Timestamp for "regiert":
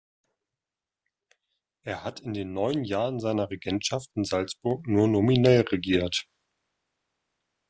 5.61-6.25